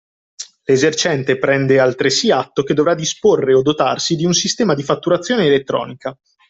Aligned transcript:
L’esercente 0.63 1.37
prende 1.37 1.79
altresì 1.79 2.31
atto 2.31 2.63
che 2.63 2.73
dovrà 2.73 2.95
disporre 2.95 3.53
o 3.53 3.61
dotarsi 3.61 4.15
di 4.15 4.25
un 4.25 4.33
sistema 4.33 4.73
di 4.73 4.81
fatturazione 4.81 5.45
elettronica 5.45 6.17